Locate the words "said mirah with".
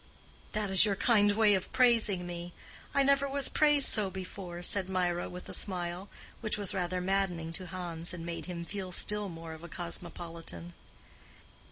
4.63-5.47